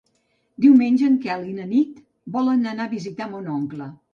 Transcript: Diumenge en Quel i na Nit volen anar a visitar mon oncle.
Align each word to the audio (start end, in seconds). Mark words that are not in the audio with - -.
Diumenge 0.65 1.05
en 1.09 1.17
Quel 1.27 1.45
i 1.51 1.53
na 1.59 1.67
Nit 1.75 2.01
volen 2.39 2.69
anar 2.73 2.89
a 2.91 2.95
visitar 2.99 3.33
mon 3.37 3.53
oncle. 3.61 3.93